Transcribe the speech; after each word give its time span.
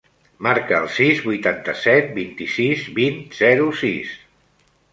Marca 0.45 0.77
el 0.83 0.87
sis, 0.95 1.19
vuitanta-set, 1.25 2.09
vint-i-sis, 2.17 2.83
vint, 2.99 3.23
zero, 3.43 3.71
sis. 3.83 4.19